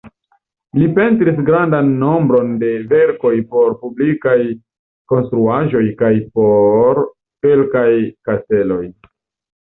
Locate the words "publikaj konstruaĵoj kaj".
3.81-6.09